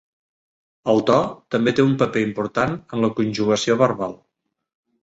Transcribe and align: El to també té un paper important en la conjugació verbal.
El 0.93 1.01
to 1.09 1.17
també 1.57 1.75
té 1.81 1.85
un 1.91 1.93
paper 2.01 2.25
important 2.29 2.75
en 2.99 3.07
la 3.07 3.13
conjugació 3.21 3.79
verbal. 3.85 4.23